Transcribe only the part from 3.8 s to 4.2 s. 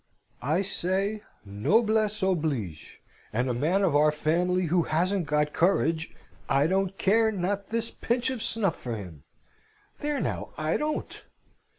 of our